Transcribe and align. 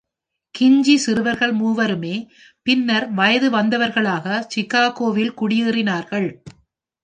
கின்ஜி 0.55 0.95
சிறுவர்கள் 0.95 1.53
மூவருமே 1.55 2.15
பின்னர் 2.63 3.07
வயது 3.11 3.49
வந்தவர்களாகச் 3.51 4.47
சிகாகோ-வில் 4.47 5.33
குடியேறினார்கள். 5.41 6.29